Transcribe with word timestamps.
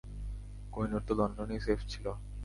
কোহিনূর 0.73 1.01
তো 1.07 1.13
লন্ডনেই 1.19 1.61
সেফ 1.65 1.79
ছিল। 1.91 2.05